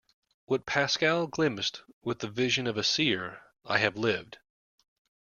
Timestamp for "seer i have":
2.81-3.97